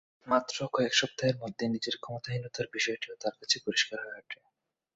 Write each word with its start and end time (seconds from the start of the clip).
মাত্র 0.27 0.57
কয়েক 0.73 0.93
সপ্তাহের 0.95 1.37
মধ্যেই 1.37 1.69
নিজের 1.69 1.95
ক্ষমতাহীনতার 1.97 2.67
বিষয়টিও 2.73 3.19
তাঁর 3.21 3.35
কাছে 3.39 3.57
পরিষ্কার 3.65 3.97
হয়ে 4.01 4.19
ওঠে। 4.21 4.39